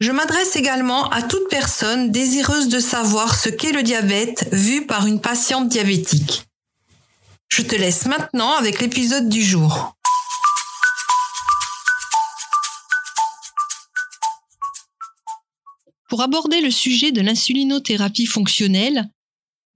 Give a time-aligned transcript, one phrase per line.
[0.00, 5.06] Je m'adresse également à toute personne désireuse de savoir ce qu'est le diabète vu par
[5.06, 6.46] une patiente diabétique.
[7.48, 9.94] Je te laisse maintenant avec l'épisode du jour.
[16.08, 19.10] Pour aborder le sujet de l'insulinothérapie fonctionnelle,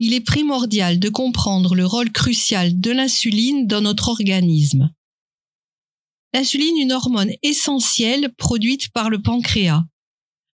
[0.00, 4.91] il est primordial de comprendre le rôle crucial de l'insuline dans notre organisme.
[6.33, 9.84] L'insuline, une hormone essentielle produite par le pancréas,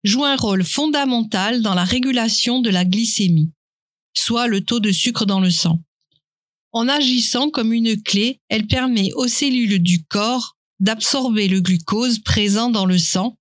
[0.06, 3.52] joue un rôle fondamental dans la régulation de la glycémie,
[4.14, 5.81] soit le taux de sucre dans le sang.
[6.72, 12.70] En agissant comme une clé, elle permet aux cellules du corps d'absorber le glucose présent
[12.70, 13.38] dans le sang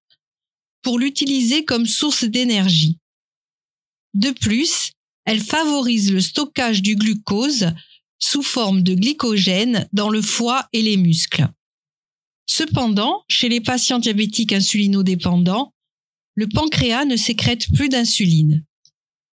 [0.82, 2.98] pour l'utiliser comme source d'énergie.
[4.14, 4.92] De plus,
[5.26, 7.72] elle favorise le stockage du glucose
[8.18, 11.48] sous forme de glycogène dans le foie et les muscles.
[12.46, 15.73] Cependant, chez les patients diabétiques insulinodépendants,
[16.34, 18.64] le pancréas ne sécrète plus d'insuline,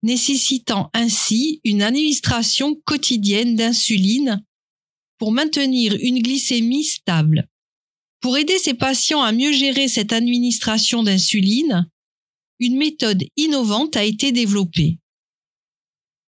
[0.03, 4.45] nécessitant ainsi une administration quotidienne d'insuline
[5.19, 7.49] pour maintenir une glycémie stable.
[8.21, 11.91] Pour aider ces patients à mieux gérer cette administration d'insuline,
[12.59, 14.99] une méthode innovante a été développée.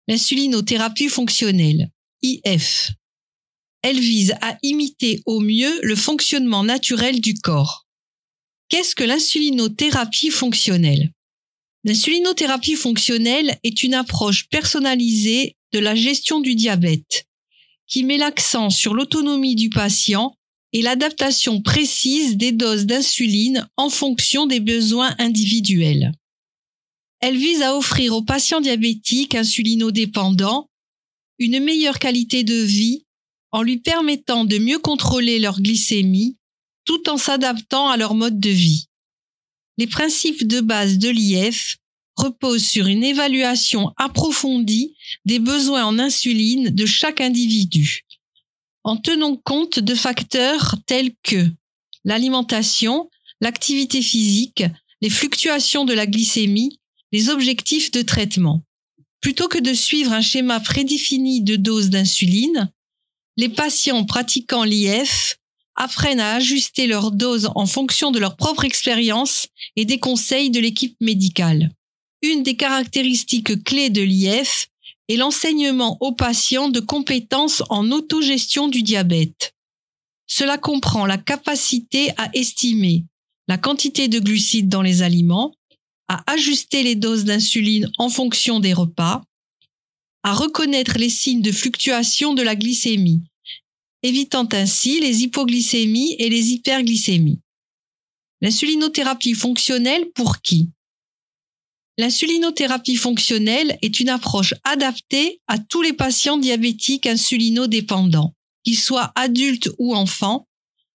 [0.08, 1.90] L'insulinothérapie fonctionnelle,
[2.22, 2.90] IF.
[3.82, 7.83] Elle vise à imiter au mieux le fonctionnement naturel du corps.
[8.68, 11.12] Qu'est-ce que l'insulinothérapie fonctionnelle?
[11.84, 17.26] L'insulinothérapie fonctionnelle est une approche personnalisée de la gestion du diabète
[17.86, 20.34] qui met l'accent sur l'autonomie du patient
[20.72, 26.12] et l'adaptation précise des doses d'insuline en fonction des besoins individuels.
[27.20, 30.68] Elle vise à offrir aux patients diabétiques insulinodépendants
[31.38, 33.04] une meilleure qualité de vie
[33.52, 36.36] en lui permettant de mieux contrôler leur glycémie
[36.84, 38.88] tout en s'adaptant à leur mode de vie.
[39.78, 41.78] Les principes de base de l'IF
[42.16, 48.02] reposent sur une évaluation approfondie des besoins en insuline de chaque individu,
[48.84, 51.50] en tenant compte de facteurs tels que
[52.04, 54.64] l'alimentation, l'activité physique,
[55.00, 56.80] les fluctuations de la glycémie,
[57.12, 58.62] les objectifs de traitement.
[59.20, 62.70] Plutôt que de suivre un schéma prédéfini de dose d'insuline,
[63.36, 65.38] les patients pratiquant l'IF
[65.76, 70.60] apprennent à ajuster leur dose en fonction de leur propre expérience et des conseils de
[70.60, 71.70] l'équipe médicale.
[72.22, 74.68] Une des caractéristiques clés de l'IF
[75.08, 79.52] est l'enseignement aux patients de compétences en autogestion du diabète.
[80.26, 83.04] Cela comprend la capacité à estimer
[83.46, 85.54] la quantité de glucides dans les aliments,
[86.08, 89.22] à ajuster les doses d'insuline en fonction des repas,
[90.22, 93.22] à reconnaître les signes de fluctuation de la glycémie,
[94.04, 97.40] évitant ainsi les hypoglycémies et les hyperglycémies.
[98.42, 100.70] L'insulinothérapie fonctionnelle pour qui?
[101.96, 109.70] L'insulinothérapie fonctionnelle est une approche adaptée à tous les patients diabétiques insulinodépendants, qu'ils soient adultes
[109.78, 110.46] ou enfants,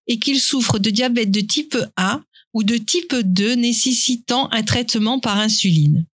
[0.06, 5.20] et qu'ils souffrent de diabète de type 1 ou de type 2 nécessitant un traitement
[5.20, 6.06] par insuline.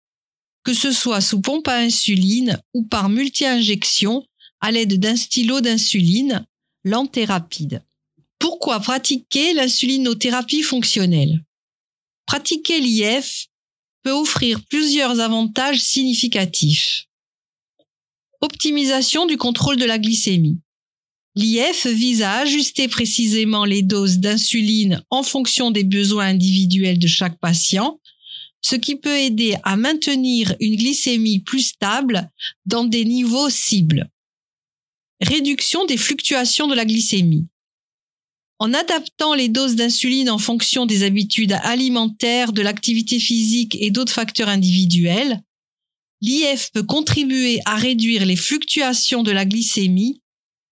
[0.63, 4.25] Que ce soit sous pompe à insuline ou par multi-injection
[4.61, 6.45] à l'aide d'un stylo d'insuline
[6.85, 7.83] lente et rapide.
[8.39, 11.43] Pourquoi pratiquer l'insulinothérapie fonctionnelle?
[12.27, 13.47] Pratiquer l'IF
[14.03, 17.07] peut offrir plusieurs avantages significatifs.
[18.39, 20.59] Optimisation du contrôle de la glycémie.
[21.35, 27.39] L'IF vise à ajuster précisément les doses d'insuline en fonction des besoins individuels de chaque
[27.39, 27.99] patient,
[28.61, 32.31] ce qui peut aider à maintenir une glycémie plus stable
[32.65, 34.09] dans des niveaux cibles
[35.21, 37.47] réduction des fluctuations de la glycémie.
[38.59, 44.13] En adaptant les doses d'insuline en fonction des habitudes alimentaires, de l'activité physique et d'autres
[44.13, 45.41] facteurs individuels,
[46.21, 50.21] l'IF peut contribuer à réduire les fluctuations de la glycémie,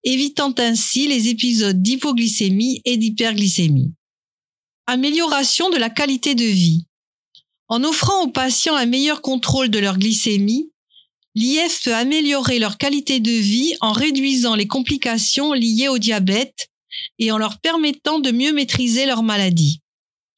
[0.03, 3.93] évitant ainsi les épisodes d'hypoglycémie et d'hyperglycémie.
[4.87, 6.85] Amélioration de la qualité de vie.
[7.67, 10.71] En offrant aux patients un meilleur contrôle de leur glycémie,
[11.35, 16.69] l'IF peut améliorer leur qualité de vie en réduisant les complications liées au diabète
[17.19, 19.81] et en leur permettant de mieux maîtriser leur maladie.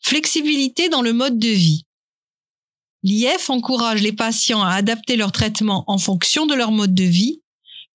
[0.02, 1.84] Flexibilité dans le mode de vie.
[3.04, 7.42] L'IF encourage les patients à adapter leur traitement en fonction de leur mode de vie,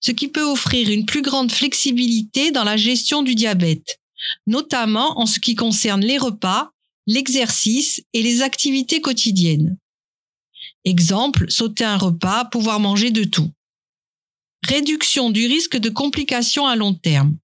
[0.00, 3.98] ce qui peut offrir une plus grande flexibilité dans la gestion du diabète,
[4.46, 6.70] notamment en ce qui concerne les repas,
[7.06, 9.76] l'exercice et les activités quotidiennes.
[10.84, 13.50] Exemple, sauter un repas, pouvoir manger de tout.
[14.66, 17.36] Réduction du risque de complications à long terme.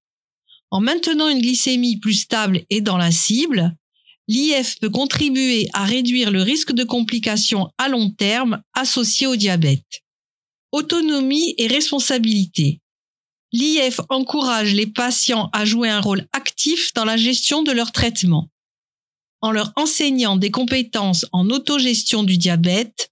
[0.70, 3.76] En maintenant une glycémie plus stable et dans la cible,
[4.26, 10.02] l'IF peut contribuer à réduire le risque de complications à long terme associées au diabète.
[10.72, 12.80] Autonomie et responsabilité.
[13.52, 18.50] L'IF encourage les patients à jouer un rôle actif dans la gestion de leur traitement.
[19.40, 23.10] En leur enseignant des compétences en autogestion du diabète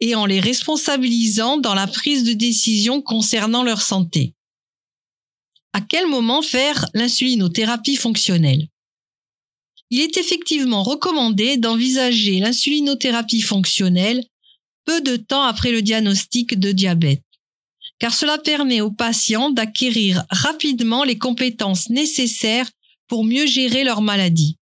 [0.00, 4.34] et en les responsabilisant dans la prise de décision concernant leur santé.
[5.72, 8.68] À quel moment faire l'insulinothérapie fonctionnelle?
[9.90, 14.24] Il est effectivement recommandé d'envisager l'insulinothérapie fonctionnelle
[14.84, 17.22] peu de temps après le diagnostic de diabète,
[17.98, 22.68] car cela permet aux patients d'acquérir rapidement les compétences nécessaires
[23.06, 24.58] pour mieux gérer leur maladie.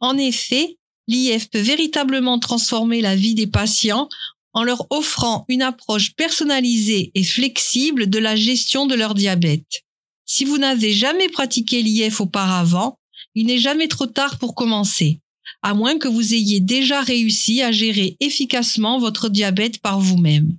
[0.00, 4.08] En effet, l'IF peut véritablement transformer la vie des patients
[4.52, 9.84] en leur offrant une approche personnalisée et flexible de la gestion de leur diabète.
[10.26, 12.98] Si vous n'avez jamais pratiqué l'IF auparavant,
[13.34, 15.20] il n'est jamais trop tard pour commencer,
[15.62, 20.56] à moins que vous ayez déjà réussi à gérer efficacement votre diabète par vous-même.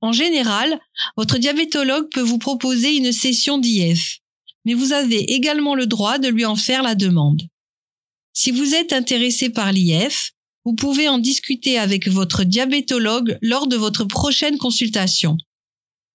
[0.00, 0.78] En général,
[1.16, 4.20] votre diabétologue peut vous proposer une session d'IF,
[4.64, 7.42] mais vous avez également le droit de lui en faire la demande.
[8.32, 10.32] Si vous êtes intéressé par l'IF,
[10.68, 15.38] vous pouvez en discuter avec votre diabétologue lors de votre prochaine consultation.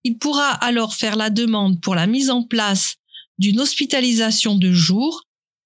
[0.04, 2.98] Il pourra alors faire la demande pour la mise en place
[3.40, 5.24] d'une hospitalisation de jour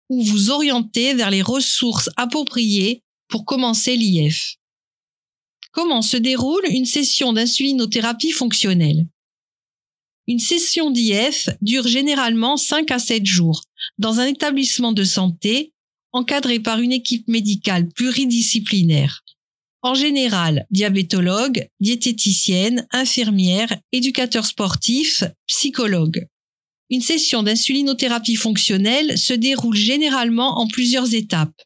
[0.07, 4.55] ou vous orienter vers les ressources appropriées pour commencer l'IF.
[5.73, 9.05] Comment se déroule une session d'insulinothérapie fonctionnelle?
[10.27, 13.63] Une session d'IF dure généralement 5 à 7 jours
[13.97, 15.73] dans un établissement de santé
[16.17, 19.23] encadré par une équipe médicale pluridisciplinaire
[19.81, 26.27] en général diabétologue, diététicienne, infirmière, éducateur sportif, psychologue.
[26.89, 31.61] Une session d'insulinothérapie fonctionnelle se déroule généralement en plusieurs étapes,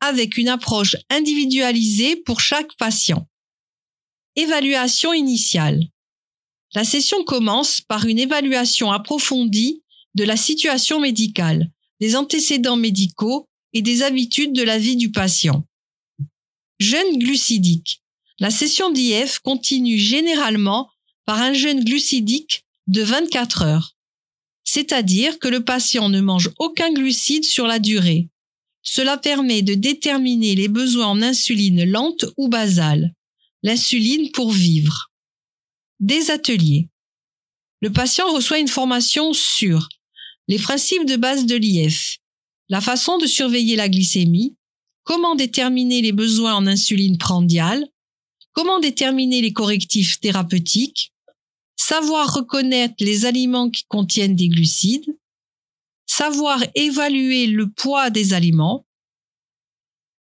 [0.00, 3.26] avec une approche individualisée pour chaque patient.
[4.36, 5.84] Évaluation initiale.
[6.74, 9.82] La session commence par une évaluation approfondie
[10.14, 11.70] de la situation médicale,
[12.00, 15.66] des antécédents médicaux et des habitudes de la vie du patient.
[16.78, 18.02] Jeûne glucidique.
[18.38, 20.88] La session d'IF continue généralement
[21.24, 23.96] par un jeûne glucidique de 24 heures.
[24.64, 28.28] C'est-à-dire que le patient ne mange aucun glucide sur la durée.
[28.82, 33.14] Cela permet de déterminer les besoins en insuline lente ou basale.
[33.62, 35.10] L'insuline pour vivre.
[36.00, 36.88] Des ateliers.
[37.80, 39.88] Le patient reçoit une formation sur
[40.48, 42.18] les principes de base de l'IF,
[42.68, 44.56] la façon de surveiller la glycémie,
[45.02, 47.86] comment déterminer les besoins en insuline prandiale,
[48.52, 51.12] comment déterminer les correctifs thérapeutiques,
[51.76, 55.16] savoir reconnaître les aliments qui contiennent des glucides,
[56.06, 58.86] savoir évaluer le poids des aliments,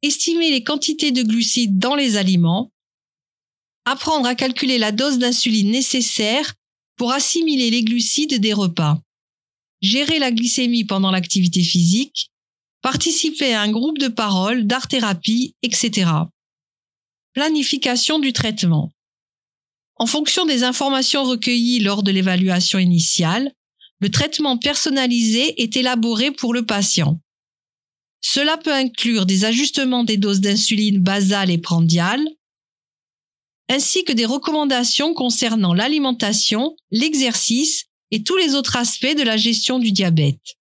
[0.02, 2.70] estimer les quantités de glucides dans les aliments,
[3.84, 6.54] apprendre à calculer la dose d'insuline nécessaire
[6.96, 9.00] pour assimiler les glucides des repas,
[9.80, 12.30] gérer la glycémie pendant l'activité physique,
[12.82, 16.10] participer à un groupe de parole, d'art-thérapie, etc.
[17.34, 18.92] Planification du traitement.
[19.96, 23.52] En fonction des informations recueillies lors de l'évaluation initiale,
[24.00, 27.20] le traitement personnalisé est élaboré pour le patient.
[28.20, 32.24] Cela peut inclure des ajustements des doses d'insuline basale et prandiale,
[33.68, 39.78] ainsi que des recommandations concernant l'alimentation, l'exercice et tous les autres aspects de la gestion
[39.78, 40.56] du diabète.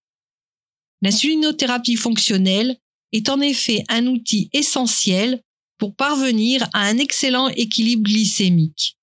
[1.01, 2.77] L'insulinothérapie fonctionnelle
[3.11, 5.41] est en effet un outil essentiel
[5.77, 8.97] pour parvenir à un excellent équilibre glycémique.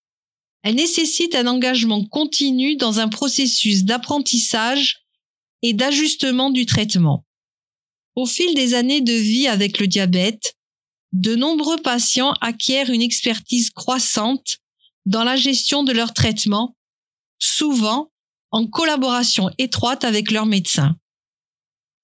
[0.62, 5.04] Elle nécessite un engagement continu dans un processus d'apprentissage
[5.62, 7.24] et d'ajustement du traitement.
[8.16, 10.54] Au fil des années de vie avec le diabète,
[11.12, 14.58] de nombreux patients acquièrent une expertise croissante
[15.06, 16.76] dans la gestion de leur traitement,
[17.38, 18.10] souvent
[18.54, 20.96] en collaboration étroite avec leur médecin.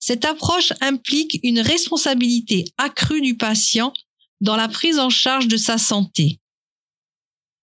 [0.00, 3.92] Cette approche implique une responsabilité accrue du patient
[4.40, 6.40] dans la prise en charge de sa santé,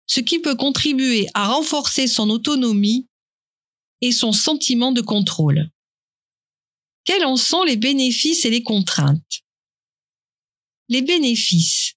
[0.06, 3.08] ce qui peut contribuer à renforcer son autonomie
[4.02, 5.68] et son sentiment de contrôle.
[7.04, 9.42] Quels en sont les bénéfices et les contraintes?
[10.88, 11.94] Les bénéfices.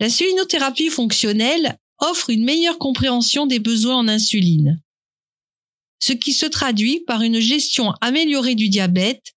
[0.00, 4.82] L'insulinothérapie fonctionnelle offre une meilleure compréhension des besoins en insuline,
[5.98, 9.34] ce qui se traduit par une gestion améliorée du diabète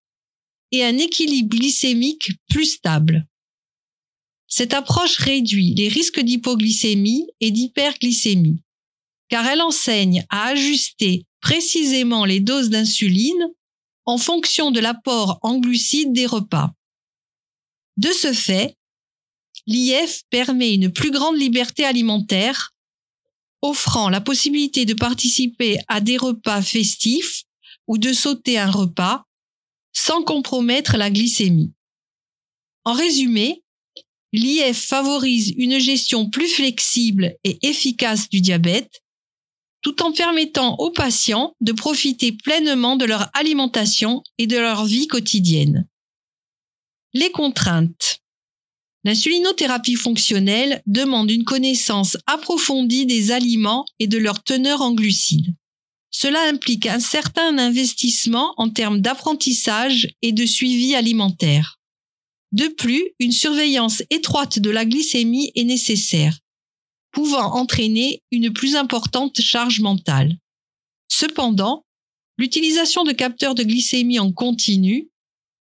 [0.71, 3.27] et un équilibre glycémique plus stable.
[4.47, 8.61] Cette approche réduit les risques d'hypoglycémie et d'hyperglycémie,
[9.29, 13.47] car elle enseigne à ajuster précisément les doses d'insuline
[14.05, 16.71] en fonction de l'apport en glucides des repas.
[17.97, 18.75] De ce fait,
[19.65, 22.73] l'IF permet une plus grande liberté alimentaire,
[23.61, 27.43] offrant la possibilité de participer à des repas festifs
[27.87, 29.23] ou de sauter un repas
[29.93, 31.73] sans compromettre la glycémie.
[32.85, 33.63] En résumé,
[34.31, 39.01] l'IF favorise une gestion plus flexible et efficace du diabète,
[39.81, 45.07] tout en permettant aux patients de profiter pleinement de leur alimentation et de leur vie
[45.07, 45.87] quotidienne.
[47.13, 48.19] Les contraintes.
[49.07, 55.55] L'insulinothérapie fonctionnelle demande une connaissance approfondie des aliments et de leur teneur en glucides.
[56.11, 61.79] Cela implique un certain investissement en termes d'apprentissage et de suivi alimentaire.
[62.51, 66.39] De plus, une surveillance étroite de la glycémie est nécessaire,
[67.11, 70.35] pouvant entraîner une plus importante charge mentale.
[71.07, 71.85] Cependant,
[72.37, 75.07] l'utilisation de capteurs de glycémie en continu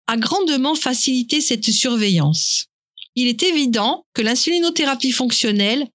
[0.08, 2.70] a grandement facilité cette surveillance.
[3.16, 5.88] Il est évident que l'insulinothérapie fonctionnelle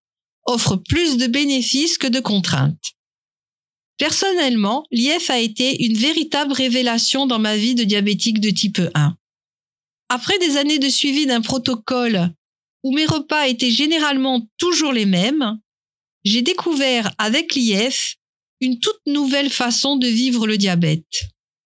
[0.46, 2.94] offre plus de bénéfices que de contraintes.
[3.98, 9.16] Personnellement, l'IF a été une véritable révélation dans ma vie de diabétique de type 1.
[10.08, 12.30] Après des années de suivi d'un protocole
[12.84, 15.58] où mes repas étaient généralement toujours les mêmes,
[16.25, 18.16] j'ai découvert avec l'IF
[18.60, 21.25] une toute nouvelle façon de vivre le diabète.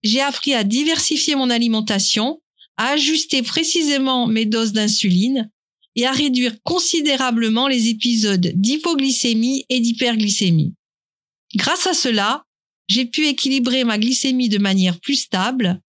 [0.03, 2.41] J'ai appris à diversifier mon alimentation,
[2.77, 5.49] à ajuster précisément mes doses d'insuline
[5.95, 10.73] et à réduire considérablement les épisodes d'hypoglycémie et d'hyperglycémie.
[11.55, 12.43] Grâce à cela,
[12.87, 15.79] j'ai pu équilibrer ma glycémie de manière plus stable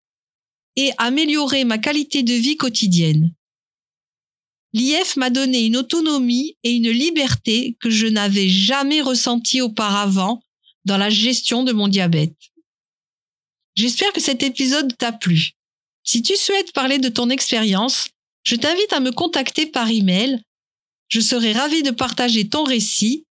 [0.75, 3.33] et améliorer ma qualité de vie quotidienne.
[4.73, 10.41] L'IF m'a donné une autonomie et une liberté que je n'avais jamais ressentie auparavant
[10.85, 12.35] dans la gestion de mon diabète.
[13.75, 15.56] J'espère que cet épisode t'a plu.
[16.07, 18.07] Si tu souhaites parler de ton expérience,
[18.43, 20.41] je t'invite à me contacter par email.
[21.09, 23.25] Je serai ravi de partager ton récit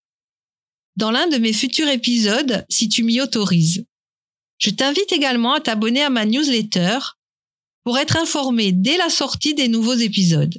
[0.96, 3.84] dans l'un de mes futurs épisodes si tu m'y autorises.
[4.58, 6.98] Je t'invite également à t'abonner à ma newsletter
[7.84, 10.58] pour être informé dès la sortie des nouveaux épisodes.